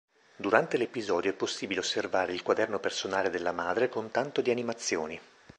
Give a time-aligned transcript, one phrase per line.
[0.35, 5.19] Durante l'episodio è possibile osservare il quaderno personale della madre con tanto di animazioni.